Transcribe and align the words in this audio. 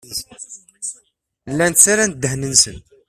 Llan 1.51 1.73
ttarran 1.73 2.11
ddehn-nsen. 2.13 2.77